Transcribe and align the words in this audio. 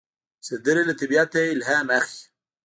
سندره 0.47 0.81
له 0.87 0.93
طبیعت 1.01 1.31
الهام 1.53 1.87
اخلي 1.99 2.21